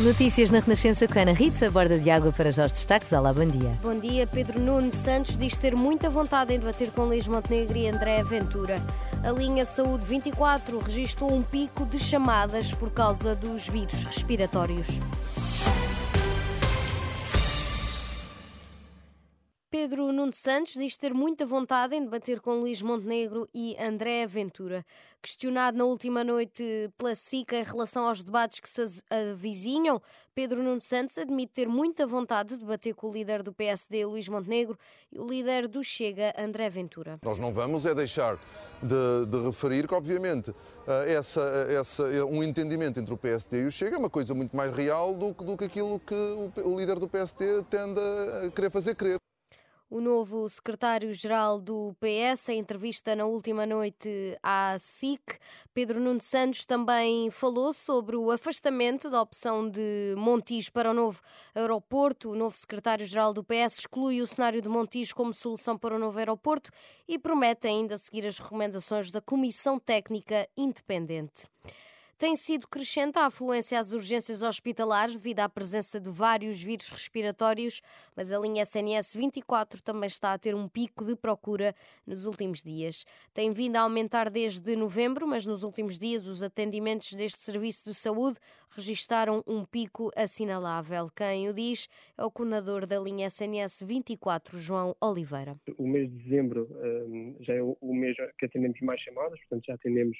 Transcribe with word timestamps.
Notícias 0.00 0.50
na 0.50 0.60
Renascença 0.60 1.06
com 1.06 1.18
Ana 1.18 1.32
Rita, 1.32 1.70
borda 1.70 1.98
de 1.98 2.10
água 2.10 2.32
para 2.32 2.50
já 2.50 2.64
os 2.64 2.72
destaques. 2.72 3.12
Olá, 3.12 3.34
bom 3.34 3.44
dia. 3.44 3.78
Bom 3.82 3.98
dia. 3.98 4.26
Pedro 4.26 4.58
Nuno 4.58 4.90
Santos 4.90 5.36
diz 5.36 5.58
ter 5.58 5.76
muita 5.76 6.08
vontade 6.08 6.54
em 6.54 6.58
debater 6.58 6.90
com 6.90 7.04
Luís 7.04 7.28
Montenegro 7.28 7.76
e 7.76 7.86
André 7.86 8.22
Ventura. 8.22 8.80
A 9.22 9.30
linha 9.30 9.66
Saúde 9.66 10.06
24 10.06 10.78
registrou 10.78 11.34
um 11.34 11.42
pico 11.42 11.84
de 11.84 11.98
chamadas 11.98 12.72
por 12.72 12.90
causa 12.90 13.36
dos 13.36 13.68
vírus 13.68 14.04
respiratórios. 14.04 15.00
Pedro 19.90 20.12
Nuno 20.12 20.32
Santos 20.32 20.74
diz 20.74 20.96
ter 20.96 21.12
muita 21.12 21.44
vontade 21.44 21.96
em 21.96 22.04
debater 22.04 22.40
com 22.40 22.60
Luís 22.60 22.80
Montenegro 22.80 23.48
e 23.52 23.76
André 23.76 24.24
Ventura. 24.24 24.86
Questionado 25.20 25.76
na 25.76 25.84
última 25.84 26.22
noite 26.22 26.62
pela 26.96 27.12
SICA 27.16 27.56
em 27.56 27.64
relação 27.64 28.06
aos 28.06 28.22
debates 28.22 28.60
que 28.60 28.68
se 28.68 29.02
avizinham, 29.10 30.00
Pedro 30.32 30.62
Nuno 30.62 30.80
Santos 30.80 31.18
admite 31.18 31.54
ter 31.54 31.68
muita 31.68 32.06
vontade 32.06 32.50
de 32.50 32.60
debater 32.60 32.94
com 32.94 33.10
o 33.10 33.12
líder 33.12 33.42
do 33.42 33.52
PSD, 33.52 34.06
Luís 34.06 34.28
Montenegro, 34.28 34.78
e 35.10 35.18
o 35.18 35.26
líder 35.26 35.66
do 35.66 35.82
Chega, 35.82 36.32
André 36.38 36.70
Ventura. 36.70 37.18
Nós 37.24 37.40
não 37.40 37.52
vamos 37.52 37.84
é 37.84 37.92
deixar 37.92 38.38
de, 38.80 39.26
de 39.26 39.44
referir 39.44 39.88
que, 39.88 39.94
obviamente, 39.94 40.54
eh, 40.86 41.14
essa, 41.14 41.40
essa, 41.68 42.04
um 42.26 42.44
entendimento 42.44 43.00
entre 43.00 43.12
o 43.12 43.16
PSD 43.16 43.64
e 43.64 43.66
o 43.66 43.72
Chega 43.72 43.96
é 43.96 43.98
uma 43.98 44.08
coisa 44.08 44.34
muito 44.34 44.56
mais 44.56 44.72
real 44.72 45.14
do, 45.14 45.32
do 45.32 45.56
que 45.56 45.64
aquilo 45.64 45.98
que 45.98 46.14
o, 46.14 46.52
o 46.64 46.78
líder 46.78 47.00
do 47.00 47.08
PSD 47.08 47.64
tende 47.68 47.98
a 48.46 48.50
querer 48.52 48.70
fazer 48.70 48.94
crer 48.94 49.18
o 49.90 50.00
novo 50.00 50.48
secretário-geral 50.48 51.60
do 51.60 51.94
PS, 51.98 52.50
em 52.50 52.60
entrevista 52.60 53.16
na 53.16 53.26
última 53.26 53.66
noite 53.66 54.38
à 54.40 54.76
SIC. 54.78 55.20
Pedro 55.74 56.00
Nuno 56.00 56.20
Santos 56.20 56.64
também 56.64 57.28
falou 57.28 57.72
sobre 57.72 58.14
o 58.14 58.30
afastamento 58.30 59.10
da 59.10 59.20
opção 59.20 59.68
de 59.68 60.14
Montijo 60.16 60.72
para 60.72 60.92
o 60.92 60.94
novo 60.94 61.20
aeroporto. 61.52 62.30
O 62.30 62.36
novo 62.36 62.56
secretário-geral 62.56 63.34
do 63.34 63.42
PS 63.42 63.80
exclui 63.80 64.22
o 64.22 64.26
cenário 64.28 64.62
de 64.62 64.68
Montijo 64.68 65.14
como 65.14 65.34
solução 65.34 65.76
para 65.76 65.96
o 65.96 65.98
novo 65.98 66.16
aeroporto 66.18 66.70
e 67.08 67.18
promete 67.18 67.66
ainda 67.66 67.98
seguir 67.98 68.24
as 68.24 68.38
recomendações 68.38 69.10
da 69.10 69.20
Comissão 69.20 69.76
Técnica 69.76 70.48
Independente. 70.56 71.48
Tem 72.20 72.36
sido 72.36 72.68
crescente 72.68 73.18
a 73.18 73.24
afluência 73.24 73.78
às 73.78 73.94
urgências 73.94 74.42
hospitalares 74.42 75.22
devido 75.22 75.40
à 75.40 75.48
presença 75.48 75.98
de 75.98 76.10
vários 76.10 76.62
vírus 76.62 76.90
respiratórios, 76.90 77.80
mas 78.14 78.30
a 78.30 78.38
linha 78.38 78.62
SNS 78.62 79.14
24 79.14 79.82
também 79.82 80.06
está 80.06 80.34
a 80.34 80.38
ter 80.38 80.54
um 80.54 80.68
pico 80.68 81.02
de 81.02 81.16
procura 81.16 81.74
nos 82.06 82.26
últimos 82.26 82.62
dias. 82.62 83.06
Tem 83.32 83.50
vindo 83.52 83.76
a 83.76 83.80
aumentar 83.80 84.28
desde 84.28 84.76
novembro, 84.76 85.26
mas 85.26 85.46
nos 85.46 85.62
últimos 85.62 85.98
dias 85.98 86.26
os 86.26 86.42
atendimentos 86.42 87.14
deste 87.14 87.38
serviço 87.38 87.88
de 87.88 87.94
saúde 87.94 88.38
registaram 88.68 89.42
um 89.46 89.64
pico 89.64 90.12
assinalável. 90.14 91.08
Quem 91.16 91.48
o 91.48 91.54
diz 91.54 91.88
é 92.18 92.22
o 92.22 92.30
coordenador 92.30 92.84
da 92.84 93.00
linha 93.00 93.28
SNS 93.28 93.82
24, 93.86 94.58
João 94.58 94.94
Oliveira. 95.00 95.58
O 95.78 95.88
mês 95.88 96.10
de 96.10 96.18
dezembro 96.18 96.68
um, 97.08 97.36
já 97.40 97.54
é 97.54 97.62
o 97.62 97.94
mês 97.94 98.14
que 98.38 98.44
atendemos 98.44 98.78
mais 98.82 99.00
chamadas, 99.00 99.40
portanto 99.40 99.64
já 99.64 99.74
atendemos 99.74 100.18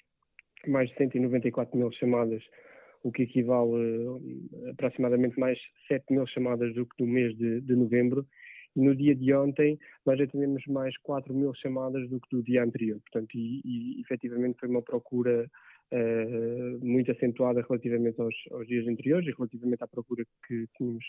mais 0.66 0.88
de 0.90 0.96
194 0.96 1.76
mil 1.76 1.90
chamadas, 1.92 2.42
o 3.02 3.10
que 3.10 3.22
equivale 3.22 3.72
a 3.74 4.68
eh, 4.68 4.70
aproximadamente 4.70 5.38
mais 5.38 5.58
7 5.88 6.04
mil 6.10 6.26
chamadas 6.26 6.74
do 6.74 6.86
que 6.86 6.96
do 6.98 7.06
mês 7.06 7.36
de, 7.36 7.60
de 7.60 7.74
novembro. 7.74 8.26
E 8.76 8.80
no 8.80 8.94
dia 8.94 9.14
de 9.14 9.32
ontem 9.34 9.78
nós 10.06 10.18
já 10.18 10.26
tivemos 10.26 10.64
mais 10.66 10.96
4 10.98 11.34
mil 11.34 11.52
chamadas 11.54 12.08
do 12.08 12.20
que 12.20 12.36
do 12.36 12.42
dia 12.42 12.62
anterior. 12.62 13.00
Portanto, 13.00 13.36
e, 13.36 13.60
e 13.64 14.00
efetivamente 14.00 14.60
foi 14.60 14.68
uma 14.68 14.82
procura 14.82 15.50
uh, 15.92 16.84
muito 16.84 17.10
acentuada 17.10 17.64
relativamente 17.68 18.20
aos, 18.20 18.34
aos, 18.52 18.66
dias 18.68 18.86
anteriores 18.86 19.26
e 19.26 19.32
relativamente 19.32 19.82
à 19.82 19.88
procura 19.88 20.24
que 20.46 20.66
tínhamos 20.76 21.04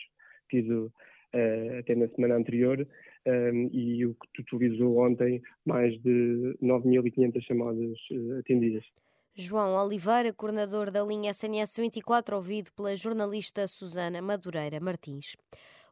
tido 0.50 0.92
uh, 1.34 1.78
até 1.78 1.94
na 1.94 2.08
semana 2.08 2.36
anterior. 2.36 2.86
Um, 3.24 3.68
e 3.72 4.04
o 4.04 4.14
que 4.14 4.42
totalizou 4.42 4.98
ontem 4.98 5.40
mais 5.64 5.96
de 6.02 6.56
9.500 6.60 7.42
chamadas 7.42 7.96
uh, 8.10 8.38
atendidas. 8.40 8.84
João 9.34 9.74
Oliveira, 9.82 10.30
coordenador 10.30 10.90
da 10.90 11.02
linha 11.02 11.30
SNS 11.30 11.76
24, 11.78 12.36
ouvido 12.36 12.70
pela 12.72 12.94
jornalista 12.94 13.66
Susana 13.66 14.20
Madureira 14.20 14.78
Martins. 14.78 15.36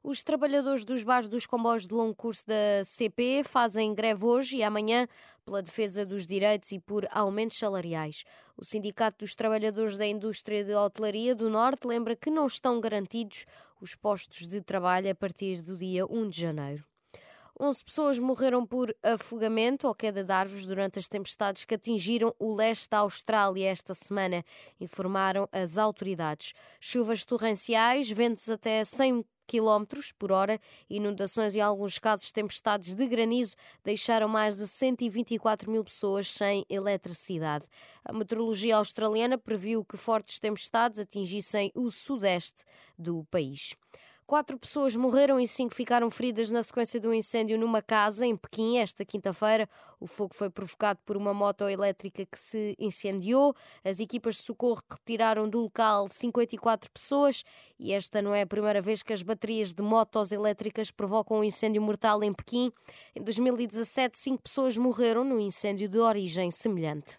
Os 0.02 0.22
trabalhadores 0.22 0.84
dos 0.84 1.02
bares 1.02 1.26
dos 1.26 1.46
comboios 1.46 1.88
de 1.88 1.94
longo 1.94 2.14
curso 2.14 2.46
da 2.46 2.84
CP 2.84 3.40
fazem 3.42 3.94
greve 3.94 4.26
hoje 4.26 4.58
e 4.58 4.62
amanhã 4.62 5.08
pela 5.42 5.62
defesa 5.62 6.04
dos 6.04 6.26
direitos 6.26 6.70
e 6.72 6.78
por 6.78 7.08
aumentos 7.10 7.56
salariais. 7.56 8.24
O 8.58 8.64
Sindicato 8.64 9.24
dos 9.24 9.34
Trabalhadores 9.34 9.96
da 9.96 10.06
Indústria 10.06 10.62
de 10.62 10.74
Hotelaria 10.74 11.34
do 11.34 11.48
Norte 11.48 11.86
lembra 11.86 12.14
que 12.14 12.30
não 12.30 12.44
estão 12.44 12.78
garantidos 12.78 13.46
os 13.80 13.94
postos 13.94 14.46
de 14.46 14.60
trabalho 14.60 15.10
a 15.10 15.14
partir 15.14 15.62
do 15.62 15.78
dia 15.78 16.04
1 16.04 16.28
de 16.28 16.42
janeiro. 16.42 16.84
11 17.62 17.84
pessoas 17.84 18.18
morreram 18.18 18.64
por 18.64 18.96
afogamento 19.02 19.86
ou 19.86 19.94
queda 19.94 20.24
de 20.24 20.32
árvores 20.32 20.64
durante 20.64 20.98
as 20.98 21.08
tempestades 21.08 21.66
que 21.66 21.74
atingiram 21.74 22.34
o 22.38 22.54
leste 22.54 22.88
da 22.88 23.00
Austrália 23.00 23.68
esta 23.68 23.92
semana, 23.92 24.42
informaram 24.80 25.46
as 25.52 25.76
autoridades. 25.76 26.54
Chuvas 26.80 27.22
torrenciais, 27.26 28.10
ventos 28.10 28.48
até 28.48 28.82
100 28.82 29.22
km 29.46 29.84
por 30.18 30.32
hora, 30.32 30.58
inundações 30.88 31.54
e, 31.54 31.58
em 31.58 31.60
alguns 31.60 31.98
casos, 31.98 32.32
tempestades 32.32 32.94
de 32.94 33.06
granizo 33.06 33.56
deixaram 33.84 34.26
mais 34.26 34.56
de 34.56 34.66
124 34.66 35.70
mil 35.70 35.84
pessoas 35.84 36.28
sem 36.28 36.64
eletricidade. 36.66 37.66
A 38.02 38.12
meteorologia 38.14 38.76
australiana 38.76 39.36
previu 39.36 39.84
que 39.84 39.98
fortes 39.98 40.38
tempestades 40.38 40.98
atingissem 40.98 41.70
o 41.74 41.90
sudeste 41.90 42.64
do 42.98 43.22
país. 43.24 43.74
Quatro 44.30 44.56
pessoas 44.56 44.94
morreram 44.94 45.40
e 45.40 45.48
cinco 45.48 45.74
ficaram 45.74 46.08
feridas 46.08 46.52
na 46.52 46.62
sequência 46.62 47.00
de 47.00 47.08
um 47.08 47.12
incêndio 47.12 47.58
numa 47.58 47.82
casa 47.82 48.24
em 48.24 48.36
Pequim 48.36 48.78
esta 48.78 49.04
quinta-feira. 49.04 49.68
O 49.98 50.06
fogo 50.06 50.36
foi 50.36 50.48
provocado 50.48 51.00
por 51.04 51.16
uma 51.16 51.34
moto 51.34 51.68
elétrica 51.68 52.24
que 52.24 52.40
se 52.40 52.76
incendiou. 52.78 53.52
As 53.82 53.98
equipas 53.98 54.36
de 54.36 54.42
socorro 54.42 54.80
retiraram 54.88 55.48
do 55.48 55.62
local 55.62 56.06
54 56.08 56.88
pessoas 56.92 57.42
e 57.76 57.92
esta 57.92 58.22
não 58.22 58.32
é 58.32 58.42
a 58.42 58.46
primeira 58.46 58.80
vez 58.80 59.02
que 59.02 59.12
as 59.12 59.24
baterias 59.24 59.72
de 59.72 59.82
motos 59.82 60.30
elétricas 60.30 60.92
provocam 60.92 61.40
um 61.40 61.42
incêndio 61.42 61.82
mortal 61.82 62.22
em 62.22 62.32
Pequim. 62.32 62.70
Em 63.16 63.24
2017, 63.24 64.16
cinco 64.16 64.44
pessoas 64.44 64.78
morreram 64.78 65.24
num 65.24 65.40
incêndio 65.40 65.88
de 65.88 65.98
origem 65.98 66.52
semelhante. 66.52 67.18